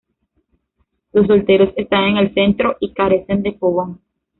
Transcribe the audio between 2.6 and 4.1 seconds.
y carecen de fogón.